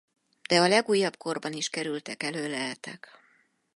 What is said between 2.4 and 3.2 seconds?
leletek.